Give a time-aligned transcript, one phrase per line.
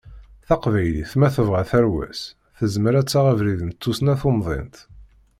[0.47, 2.21] Taqbaylit, ma tebɣa tarwa-s,
[2.57, 4.77] tezmer ad taɣ abrid n tussna tumḍint.